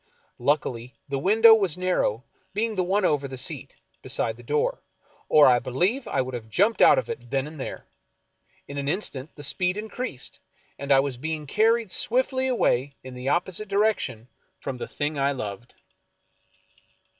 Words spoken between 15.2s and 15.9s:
loved.